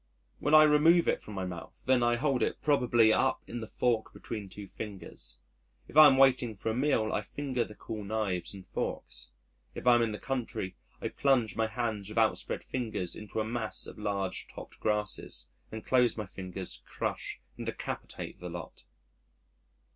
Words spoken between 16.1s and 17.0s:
my fingers,